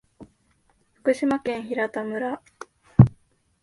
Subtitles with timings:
[0.93, 2.41] 福島県平田村